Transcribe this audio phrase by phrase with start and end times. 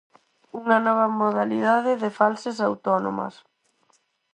[0.59, 3.35] Unha nova modalidade de falsas autónomas.